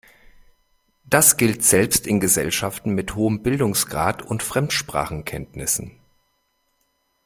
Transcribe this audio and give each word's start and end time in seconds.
Das 1.03 1.37
gilt 1.37 1.63
selbst 1.63 2.07
in 2.07 2.19
Gesellschaften 2.19 2.95
mit 2.95 3.13
hohem 3.13 3.43
Bildungsgrad 3.43 4.23
und 4.23 4.41
Fremdsprachenkenntnissen. 4.41 5.99